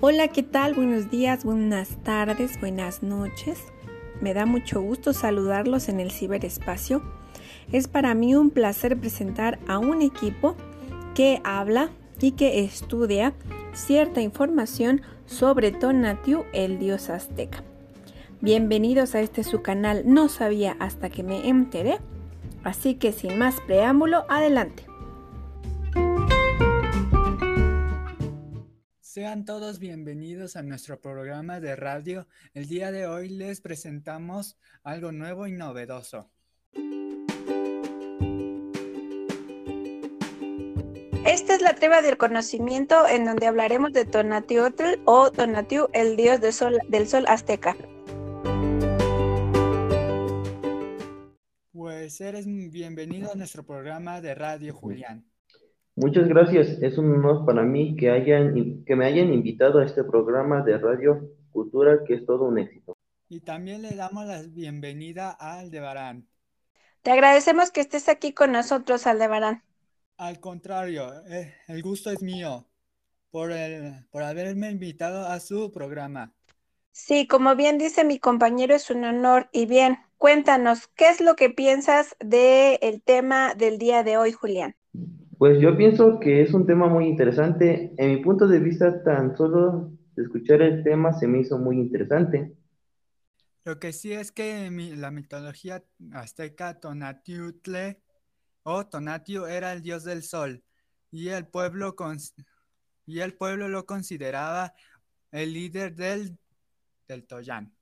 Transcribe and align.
Hola, 0.00 0.28
¿qué 0.28 0.44
tal? 0.44 0.74
Buenos 0.74 1.10
días, 1.10 1.44
buenas 1.44 1.88
tardes, 2.04 2.60
buenas 2.60 3.02
noches. 3.02 3.58
Me 4.20 4.32
da 4.32 4.46
mucho 4.46 4.80
gusto 4.80 5.12
saludarlos 5.12 5.88
en 5.88 5.98
el 5.98 6.12
ciberespacio. 6.12 7.02
Es 7.72 7.88
para 7.88 8.14
mí 8.14 8.36
un 8.36 8.50
placer 8.50 8.96
presentar 8.96 9.58
a 9.66 9.80
un 9.80 10.00
equipo 10.02 10.54
que 11.16 11.40
habla 11.42 11.90
y 12.20 12.30
que 12.30 12.60
estudia 12.62 13.34
cierta 13.72 14.20
información 14.20 15.02
sobre 15.26 15.72
Tonatiuh, 15.72 16.44
el 16.52 16.78
dios 16.78 17.10
azteca. 17.10 17.64
Bienvenidos 18.40 19.16
a 19.16 19.20
este 19.20 19.42
su 19.42 19.62
canal 19.62 20.04
No 20.06 20.28
sabía 20.28 20.76
hasta 20.78 21.10
que 21.10 21.24
me 21.24 21.48
enteré. 21.48 21.98
Así 22.62 22.94
que 22.94 23.10
sin 23.10 23.36
más 23.36 23.56
preámbulo, 23.66 24.26
adelante. 24.28 24.87
Sean 29.18 29.44
todos 29.44 29.80
bienvenidos 29.80 30.54
a 30.54 30.62
nuestro 30.62 31.00
programa 31.00 31.58
de 31.58 31.74
radio. 31.74 32.28
El 32.54 32.68
día 32.68 32.92
de 32.92 33.08
hoy 33.08 33.28
les 33.28 33.60
presentamos 33.60 34.56
algo 34.84 35.10
nuevo 35.10 35.48
y 35.48 35.50
novedoso. 35.50 36.30
Esta 41.26 41.54
es 41.56 41.62
la 41.62 41.74
treva 41.74 42.00
del 42.00 42.16
conocimiento 42.16 43.08
en 43.08 43.24
donde 43.24 43.48
hablaremos 43.48 43.92
de 43.92 44.04
Tonatiuhtli 44.04 45.02
o 45.04 45.32
Tonatiuh, 45.32 45.88
el 45.94 46.14
dios 46.16 46.40
del 46.40 46.52
sol, 46.52 46.78
del 46.88 47.08
sol 47.08 47.24
azteca. 47.26 47.76
Pues 51.72 52.20
eres 52.20 52.46
bienvenido 52.46 53.32
a 53.32 53.34
nuestro 53.34 53.66
programa 53.66 54.20
de 54.20 54.36
radio, 54.36 54.72
Julián. 54.72 55.28
Muchas 56.00 56.28
gracias. 56.28 56.68
Es 56.80 56.96
un 56.96 57.10
honor 57.12 57.44
para 57.44 57.64
mí 57.64 57.96
que, 57.96 58.08
hayan, 58.08 58.84
que 58.84 58.94
me 58.94 59.04
hayan 59.04 59.32
invitado 59.32 59.80
a 59.80 59.84
este 59.84 60.04
programa 60.04 60.62
de 60.62 60.78
Radio 60.78 61.28
Cultura, 61.50 62.04
que 62.06 62.14
es 62.14 62.24
todo 62.24 62.44
un 62.44 62.60
éxito. 62.60 62.96
Y 63.28 63.40
también 63.40 63.82
le 63.82 63.96
damos 63.96 64.24
la 64.24 64.40
bienvenida 64.42 65.36
a 65.40 65.58
Aldebarán. 65.58 66.28
Te 67.02 67.10
agradecemos 67.10 67.72
que 67.72 67.80
estés 67.80 68.08
aquí 68.08 68.32
con 68.32 68.52
nosotros, 68.52 69.08
Aldebarán. 69.08 69.64
Al 70.18 70.38
contrario, 70.38 71.10
eh, 71.28 71.52
el 71.66 71.82
gusto 71.82 72.12
es 72.12 72.22
mío 72.22 72.64
por, 73.32 73.50
por 74.12 74.22
haberme 74.22 74.70
invitado 74.70 75.26
a 75.26 75.40
su 75.40 75.72
programa. 75.72 76.32
Sí, 76.92 77.26
como 77.26 77.56
bien 77.56 77.76
dice 77.76 78.04
mi 78.04 78.20
compañero, 78.20 78.76
es 78.76 78.88
un 78.90 79.02
honor. 79.02 79.48
Y 79.50 79.66
bien, 79.66 79.98
cuéntanos, 80.16 80.86
¿qué 80.94 81.08
es 81.08 81.20
lo 81.20 81.34
que 81.34 81.50
piensas 81.50 82.14
del 82.20 83.02
tema 83.02 83.54
del 83.54 83.78
día 83.78 84.04
de 84.04 84.16
hoy, 84.16 84.30
Julián? 84.30 84.76
Pues 85.38 85.60
yo 85.60 85.76
pienso 85.76 86.18
que 86.18 86.42
es 86.42 86.52
un 86.52 86.66
tema 86.66 86.88
muy 86.88 87.06
interesante. 87.06 87.94
En 87.96 88.10
mi 88.10 88.16
punto 88.24 88.48
de 88.48 88.58
vista, 88.58 89.04
tan 89.04 89.36
solo 89.36 89.92
escuchar 90.16 90.62
el 90.62 90.82
tema 90.82 91.12
se 91.12 91.28
me 91.28 91.40
hizo 91.40 91.58
muy 91.58 91.76
interesante. 91.76 92.56
Lo 93.64 93.78
que 93.78 93.92
sí 93.92 94.12
es 94.12 94.32
que 94.32 94.68
la 94.96 95.12
mitología 95.12 95.84
azteca 96.12 96.80
Tonatiuhtli 96.80 97.98
o 98.64 98.86
Tonatiuh 98.86 99.46
era 99.46 99.72
el 99.72 99.82
dios 99.82 100.02
del 100.02 100.24
sol 100.24 100.64
y 101.12 101.28
el 101.28 101.46
pueblo, 101.46 101.94
y 103.06 103.20
el 103.20 103.34
pueblo 103.34 103.68
lo 103.68 103.86
consideraba 103.86 104.74
el 105.30 105.52
líder 105.52 105.94
del, 105.94 106.36
del 107.06 107.26
Toyán. 107.26 107.77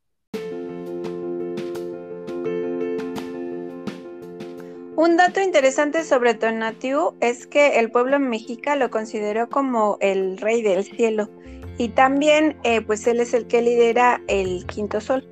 Un 4.99 5.19
dato 5.19 5.41
interesante 5.43 6.05
sobre 6.05 6.33
Tonatiuh 6.33 7.17
es 7.21 7.47
que 7.47 7.81
el 7.81 7.91
pueblo 7.91 8.19
mexica 8.19 8.77
lo 8.77 8.89
consideró 8.89 9.51
como 9.51 9.99
el 10.01 10.39
rey 10.39 10.63
del 10.63 10.85
cielo 10.85 11.29
y 11.77 11.91
también 11.91 12.57
eh, 12.65 12.81
pues 12.81 13.07
él 13.07 13.21
es 13.21 13.35
el 13.35 13.47
que 13.47 13.61
lidera 13.61 14.23
el 14.27 14.65
quinto 14.65 15.03
sol. 15.03 15.23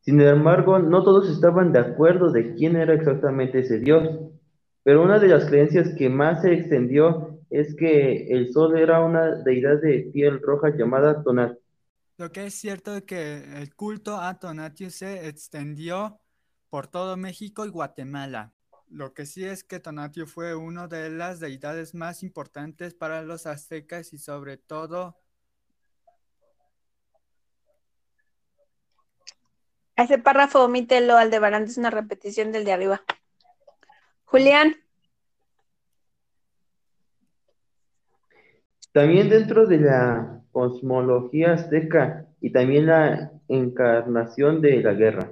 Sin 0.00 0.20
embargo, 0.20 0.80
no 0.80 1.04
todos 1.04 1.30
estaban 1.30 1.70
de 1.70 1.78
acuerdo 1.78 2.32
de 2.32 2.54
quién 2.54 2.74
era 2.74 2.92
exactamente 2.92 3.60
ese 3.60 3.78
dios, 3.78 4.08
pero 4.82 5.04
una 5.04 5.20
de 5.20 5.28
las 5.28 5.44
creencias 5.44 5.94
que 5.96 6.08
más 6.08 6.42
se 6.42 6.52
extendió 6.52 7.38
es 7.48 7.76
que 7.76 8.26
el 8.30 8.52
sol 8.52 8.76
era 8.76 9.04
una 9.04 9.36
deidad 9.44 9.80
de 9.80 10.10
piel 10.12 10.40
roja 10.42 10.76
llamada 10.76 11.22
Tonatiuh 11.22 11.65
lo 12.18 12.32
que 12.32 12.46
es 12.46 12.54
cierto 12.54 12.96
es 12.96 13.02
que 13.04 13.60
el 13.60 13.74
culto 13.74 14.16
a 14.16 14.38
Tonatiuh 14.38 14.90
se 14.90 15.28
extendió 15.28 16.20
por 16.70 16.86
todo 16.86 17.16
México 17.16 17.66
y 17.66 17.70
Guatemala. 17.70 18.52
Lo 18.88 19.12
que 19.14 19.26
sí 19.26 19.44
es 19.44 19.64
que 19.64 19.80
Tonatiuh 19.80 20.26
fue 20.26 20.54
una 20.54 20.88
de 20.88 21.10
las 21.10 21.40
deidades 21.40 21.94
más 21.94 22.22
importantes 22.22 22.94
para 22.94 23.22
los 23.22 23.46
aztecas 23.46 24.12
y 24.12 24.18
sobre 24.18 24.56
todo 24.56 25.18
Ese 29.96 30.18
párrafo 30.18 30.62
omítelo, 30.62 31.16
Aldebarán, 31.16 31.64
es 31.64 31.78
una 31.78 31.88
repetición 31.88 32.52
del 32.52 32.66
de 32.66 32.72
arriba. 32.72 33.02
Julián. 34.26 34.76
También 38.92 39.30
dentro 39.30 39.66
de 39.66 39.78
la 39.78 40.35
cosmología 40.56 41.52
azteca 41.52 42.26
y 42.40 42.48
también 42.48 42.86
la 42.86 43.30
encarnación 43.46 44.62
de 44.62 44.80
la 44.80 44.94
guerra. 44.94 45.30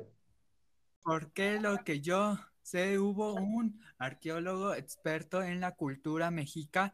Porque 1.03 1.59
lo 1.59 1.83
que 1.83 2.03
yo 2.03 2.39
sé, 2.61 2.99
hubo 2.99 3.33
un 3.33 3.81
arqueólogo 3.97 4.75
experto 4.75 5.43
en 5.43 5.61
la 5.61 5.77
cultura 5.77 6.31
mexica, 6.31 6.93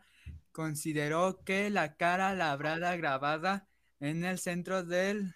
consideró 0.53 1.43
que 1.45 1.71
la 1.71 1.97
cara 1.97 2.33
labrada 2.33 2.95
grabada 2.95 3.67
en 3.99 4.25
el 4.25 4.39
centro 4.39 4.85
del 4.85 5.35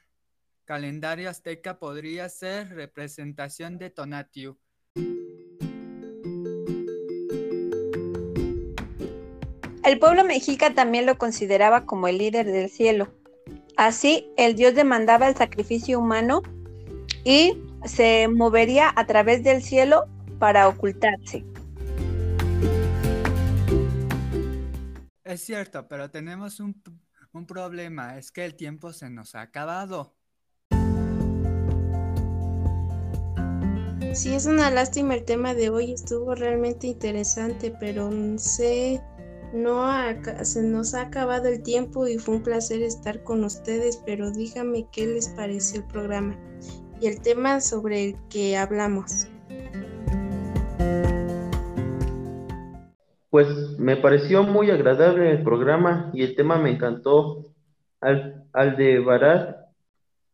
calendario 0.64 1.30
azteca 1.30 1.80
podría 1.80 2.28
ser 2.28 2.76
representación 2.76 3.76
de 3.76 3.90
Tonatiuh. 3.90 4.56
El 9.84 9.98
pueblo 9.98 10.24
mexica 10.24 10.72
también 10.72 11.04
lo 11.04 11.18
consideraba 11.18 11.84
como 11.84 12.08
el 12.08 12.16
líder 12.16 12.46
del 12.46 12.70
cielo. 12.70 13.12
Así, 13.76 14.32
el 14.38 14.56
dios 14.56 14.74
demandaba 14.74 15.28
el 15.28 15.36
sacrificio 15.36 15.98
humano 15.98 16.40
y 17.22 17.58
se 17.84 18.28
movería 18.28 18.90
a 18.96 19.06
través 19.06 19.44
del 19.44 19.62
cielo 19.62 20.06
para 20.38 20.68
ocultarse. 20.68 21.44
Es 25.22 25.44
cierto, 25.44 25.86
pero 25.86 26.10
tenemos 26.10 26.60
un, 26.60 26.82
un 27.32 27.46
problema, 27.46 28.16
es 28.16 28.32
que 28.32 28.46
el 28.46 28.54
tiempo 28.54 28.90
se 28.94 29.10
nos 29.10 29.34
ha 29.34 29.42
acabado. 29.42 30.14
Sí, 34.14 34.32
es 34.32 34.46
una 34.46 34.70
lástima 34.70 35.14
el 35.14 35.24
tema 35.24 35.52
de 35.52 35.68
hoy, 35.68 35.92
estuvo 35.92 36.34
realmente 36.34 36.86
interesante, 36.86 37.70
pero 37.78 38.10
sé 38.38 39.02
no 39.54 39.88
se 40.42 40.62
nos 40.62 40.94
ha 40.94 41.02
acabado 41.02 41.48
el 41.48 41.62
tiempo 41.62 42.06
y 42.08 42.18
fue 42.18 42.36
un 42.36 42.42
placer 42.42 42.82
estar 42.82 43.22
con 43.22 43.44
ustedes, 43.44 44.02
pero 44.04 44.30
dígame 44.30 44.88
qué 44.92 45.06
les 45.06 45.28
pareció 45.28 45.80
el 45.80 45.86
programa 45.86 46.36
y 47.00 47.06
el 47.06 47.20
tema 47.22 47.60
sobre 47.60 48.04
el 48.04 48.16
que 48.28 48.56
hablamos. 48.56 49.28
Pues 53.30 53.48
me 53.78 53.96
pareció 53.96 54.42
muy 54.42 54.70
agradable 54.70 55.30
el 55.30 55.42
programa 55.42 56.10
y 56.12 56.22
el 56.22 56.36
tema 56.36 56.58
me 56.58 56.70
encantó. 56.70 57.50
Al, 58.00 58.46
al 58.52 58.76
de 58.76 58.98
Barat. 58.98 59.56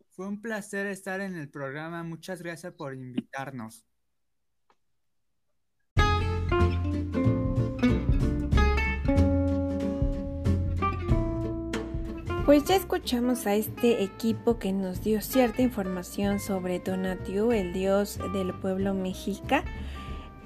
Fue 0.09 0.27
un 0.27 0.43
placer 0.43 0.87
estar 0.87 1.21
en 1.21 1.37
el 1.37 1.49
programa. 1.49 2.03
Muchas 2.03 2.43
gracias 2.43 2.73
por 2.73 2.95
invitarnos. 2.95 3.87
Pues 12.47 12.65
ya 12.65 12.75
escuchamos 12.75 13.47
a 13.47 13.55
este 13.55 14.03
equipo 14.03 14.59
que 14.59 14.73
nos 14.73 15.05
dio 15.05 15.21
cierta 15.21 15.63
información 15.63 16.41
sobre 16.41 16.81
Tonatiuh, 16.81 17.53
el 17.53 17.73
dios 17.73 18.19
del 18.33 18.55
pueblo 18.55 18.95
mexica. 18.95 19.63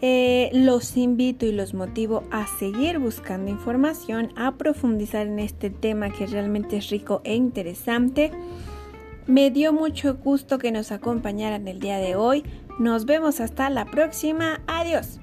Eh, 0.03 0.51
los 0.53 0.97
invito 0.97 1.47
y 1.47 1.53
los 1.53 1.73
motivo 1.73 2.25
a 2.31 2.47
seguir 2.59 2.99
buscando 2.99 3.51
información, 3.51 4.33
a 4.37 4.57
profundizar 4.57 5.27
en 5.27 5.39
este 5.39 5.71
tema 5.71 6.11
que 6.11 6.27
realmente 6.27 6.77
es 6.77 6.91
rico 6.91 7.23
e 7.25 7.37
interesante. 7.37 8.33
Me 9.27 9.51
dio 9.51 9.73
mucho 9.73 10.17
gusto 10.17 10.59
que 10.59 10.73
nos 10.73 10.93
acompañaran 10.93 11.67
el 11.69 11.81
día 11.81 11.97
de 11.99 12.17
hoy. 12.17 12.45
Nos 12.79 13.07
vemos 13.07 13.41
hasta 13.41 13.71
la 13.71 13.87
próxima. 13.87 14.61
Adiós. 14.67 15.21